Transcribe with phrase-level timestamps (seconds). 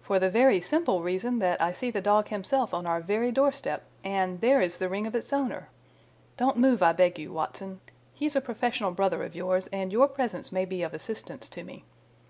[0.00, 3.52] "For the very simple reason that I see the dog himself on our very door
[3.52, 5.68] step, and there is the ring of its owner.
[6.38, 7.82] Don't move, I beg you, Watson.
[8.14, 11.62] He is a professional brother of yours, and your presence may be of assistance to
[11.62, 11.84] me.